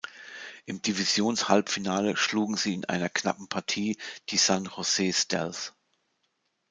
[0.65, 5.75] Im Divisions-Halbfinale schlugen sie in einer knappen Partie die San Jose Stealth.